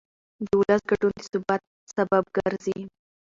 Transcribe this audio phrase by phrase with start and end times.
[0.45, 1.61] د ولس ګډون د ثبات
[1.95, 2.79] سبب ګرځي